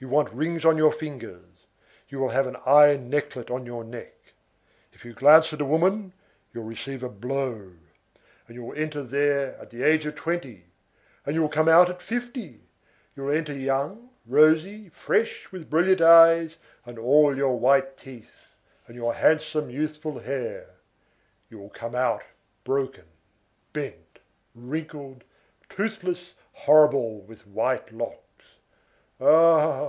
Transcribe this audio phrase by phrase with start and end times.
[0.00, 1.66] You want rings on your fingers,
[2.08, 4.14] you will have an iron necklet on your neck.
[4.92, 6.12] If you glance at a woman,
[6.54, 7.72] you will receive a blow.
[8.46, 10.66] And you will enter there at the age of twenty.
[11.26, 12.60] And you will come out at fifty!
[13.16, 16.54] You will enter young, rosy, fresh, with brilliant eyes,
[16.86, 18.54] and all your white teeth,
[18.86, 20.76] and your handsome, youthful hair;
[21.50, 22.22] you will come out
[22.62, 23.06] broken,
[23.72, 24.20] bent,
[24.54, 25.24] wrinkled,
[25.68, 28.22] toothless, horrible, with white locks!
[29.20, 29.86] Ah!